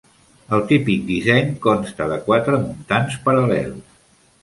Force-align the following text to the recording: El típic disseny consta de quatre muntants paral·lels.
El 0.57 0.63
típic 0.71 1.03
disseny 1.09 1.53
consta 1.67 2.09
de 2.15 2.19
quatre 2.31 2.61
muntants 2.67 3.23
paral·lels. 3.29 3.99